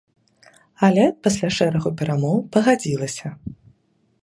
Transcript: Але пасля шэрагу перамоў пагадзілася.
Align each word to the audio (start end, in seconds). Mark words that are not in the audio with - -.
Але 0.87 1.03
пасля 1.27 1.49
шэрагу 1.59 1.93
перамоў 2.01 2.37
пагадзілася. 2.57 3.27